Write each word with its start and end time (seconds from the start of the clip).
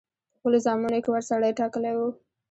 په 0.33 0.35
خپلو 0.39 0.57
زامنو 0.65 0.99
کې 1.03 1.09
وړ 1.11 1.23
سړی 1.29 1.51
ټاکلی 1.59 1.93
وو. 1.95 2.09